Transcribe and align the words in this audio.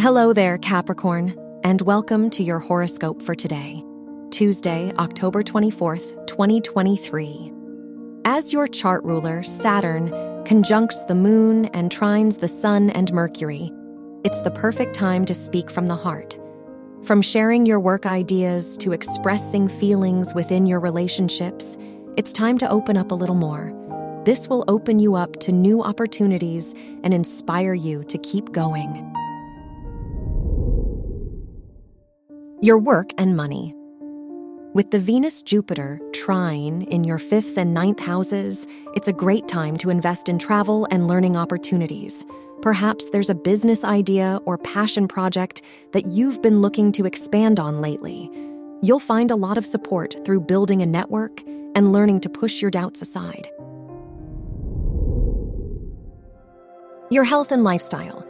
Hello 0.00 0.32
there, 0.32 0.56
Capricorn, 0.56 1.36
and 1.62 1.82
welcome 1.82 2.30
to 2.30 2.42
your 2.42 2.58
horoscope 2.58 3.20
for 3.20 3.34
today, 3.34 3.84
Tuesday, 4.30 4.90
October 4.98 5.42
24th, 5.42 6.26
2023. 6.26 7.52
As 8.24 8.50
your 8.50 8.66
chart 8.66 9.04
ruler, 9.04 9.42
Saturn, 9.42 10.08
conjuncts 10.46 11.04
the 11.04 11.14
moon 11.14 11.66
and 11.74 11.90
trines 11.92 12.40
the 12.40 12.48
sun 12.48 12.88
and 12.88 13.12
Mercury, 13.12 13.70
it's 14.24 14.40
the 14.40 14.50
perfect 14.50 14.94
time 14.94 15.26
to 15.26 15.34
speak 15.34 15.70
from 15.70 15.86
the 15.86 15.96
heart. 15.96 16.38
From 17.04 17.20
sharing 17.20 17.66
your 17.66 17.78
work 17.78 18.06
ideas 18.06 18.78
to 18.78 18.92
expressing 18.92 19.68
feelings 19.68 20.32
within 20.32 20.64
your 20.64 20.80
relationships, 20.80 21.76
it's 22.16 22.32
time 22.32 22.56
to 22.56 22.70
open 22.70 22.96
up 22.96 23.10
a 23.10 23.14
little 23.14 23.34
more. 23.34 23.76
This 24.24 24.48
will 24.48 24.64
open 24.66 24.98
you 24.98 25.14
up 25.14 25.38
to 25.40 25.52
new 25.52 25.82
opportunities 25.82 26.74
and 27.04 27.12
inspire 27.12 27.74
you 27.74 28.02
to 28.04 28.16
keep 28.16 28.50
going. 28.52 29.14
Your 32.62 32.76
work 32.76 33.14
and 33.16 33.34
money. 33.34 33.74
With 34.74 34.90
the 34.90 34.98
Venus 34.98 35.40
Jupiter 35.40 35.98
trine 36.12 36.82
in 36.82 37.04
your 37.04 37.16
fifth 37.16 37.56
and 37.56 37.72
ninth 37.72 38.00
houses, 38.00 38.66
it's 38.94 39.08
a 39.08 39.14
great 39.14 39.48
time 39.48 39.78
to 39.78 39.88
invest 39.88 40.28
in 40.28 40.38
travel 40.38 40.86
and 40.90 41.08
learning 41.08 41.38
opportunities. 41.38 42.26
Perhaps 42.60 43.08
there's 43.08 43.30
a 43.30 43.34
business 43.34 43.82
idea 43.82 44.40
or 44.44 44.58
passion 44.58 45.08
project 45.08 45.62
that 45.92 46.08
you've 46.08 46.42
been 46.42 46.60
looking 46.60 46.92
to 46.92 47.06
expand 47.06 47.58
on 47.58 47.80
lately. 47.80 48.30
You'll 48.82 49.00
find 49.00 49.30
a 49.30 49.36
lot 49.36 49.56
of 49.56 49.64
support 49.64 50.14
through 50.26 50.40
building 50.40 50.82
a 50.82 50.86
network 50.86 51.40
and 51.74 51.94
learning 51.94 52.20
to 52.20 52.28
push 52.28 52.60
your 52.60 52.70
doubts 52.70 53.00
aside. 53.00 53.48
Your 57.10 57.24
health 57.24 57.52
and 57.52 57.64
lifestyle. 57.64 58.29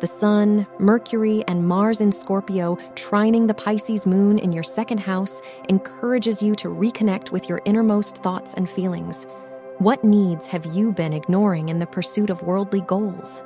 The 0.00 0.06
Sun, 0.06 0.64
Mercury, 0.78 1.42
and 1.48 1.66
Mars 1.66 2.00
in 2.00 2.12
Scorpio 2.12 2.76
trining 2.94 3.48
the 3.48 3.54
Pisces 3.54 4.06
moon 4.06 4.38
in 4.38 4.52
your 4.52 4.62
second 4.62 4.98
house 4.98 5.42
encourages 5.68 6.40
you 6.40 6.54
to 6.54 6.68
reconnect 6.68 7.32
with 7.32 7.48
your 7.48 7.60
innermost 7.64 8.18
thoughts 8.18 8.54
and 8.54 8.70
feelings. 8.70 9.26
What 9.78 10.04
needs 10.04 10.46
have 10.46 10.64
you 10.66 10.92
been 10.92 11.12
ignoring 11.12 11.68
in 11.68 11.80
the 11.80 11.86
pursuit 11.86 12.30
of 12.30 12.42
worldly 12.42 12.82
goals? 12.82 13.42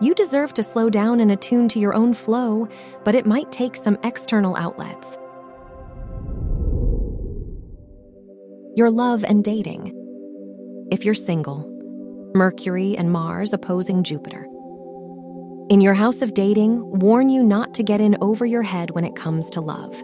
You 0.00 0.14
deserve 0.14 0.54
to 0.54 0.62
slow 0.62 0.90
down 0.90 1.18
and 1.18 1.32
attune 1.32 1.66
to 1.70 1.80
your 1.80 1.94
own 1.94 2.14
flow, 2.14 2.68
but 3.02 3.16
it 3.16 3.26
might 3.26 3.50
take 3.50 3.74
some 3.74 3.98
external 4.04 4.54
outlets. 4.54 5.18
Your 8.76 8.90
love 8.90 9.24
and 9.24 9.42
dating. 9.42 9.92
If 10.92 11.04
you're 11.04 11.14
single, 11.14 11.68
Mercury 12.32 12.96
and 12.96 13.10
Mars 13.10 13.52
opposing 13.52 14.04
Jupiter. 14.04 14.46
In 15.68 15.80
your 15.80 15.94
house 15.94 16.22
of 16.22 16.32
dating, 16.32 16.78
warn 17.00 17.28
you 17.28 17.42
not 17.42 17.74
to 17.74 17.82
get 17.82 18.00
in 18.00 18.16
over 18.20 18.46
your 18.46 18.62
head 18.62 18.92
when 18.92 19.02
it 19.02 19.16
comes 19.16 19.50
to 19.50 19.60
love. 19.60 20.00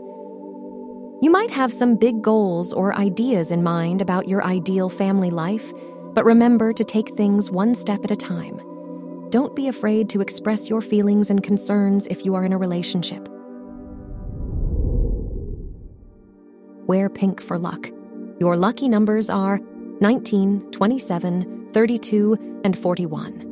You 1.22 1.30
might 1.30 1.52
have 1.52 1.72
some 1.72 1.94
big 1.94 2.20
goals 2.20 2.72
or 2.72 2.96
ideas 2.96 3.53
in 3.53 3.62
mind 3.62 4.03
about 4.03 4.26
your 4.26 4.42
ideal 4.42 4.88
family 4.88 5.31
life, 5.31 5.72
but 6.14 6.25
remember 6.25 6.72
to 6.72 6.82
take 6.82 7.16
things 7.16 7.48
one 7.48 7.76
step 7.76 8.03
at 8.03 8.10
a 8.10 8.16
time. 8.16 8.60
Don't 9.31 9.54
be 9.54 9.69
afraid 9.69 10.09
to 10.09 10.20
express 10.20 10.69
your 10.69 10.81
feelings 10.81 11.31
and 11.31 11.44
concerns 11.44 12.08
if 12.08 12.25
you 12.25 12.34
are 12.34 12.44
in 12.44 12.53
a 12.53 12.58
relationship. 12.58 13.28
Wear 16.88 17.08
pink 17.08 17.41
for 17.41 17.56
luck. 17.56 17.88
Your 18.41 18.56
lucky 18.56 18.88
numbers 18.88 19.31
are 19.31 19.60
19, 20.00 20.72
27, 20.72 21.69
32, 21.72 22.60
and 22.64 22.76
41. 22.76 23.51